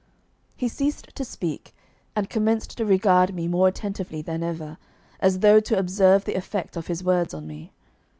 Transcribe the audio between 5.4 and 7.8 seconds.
though to observe the effect of his words on me.